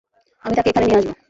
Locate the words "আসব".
0.99-1.11